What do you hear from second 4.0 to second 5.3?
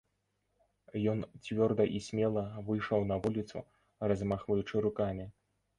размахваючы рукамі.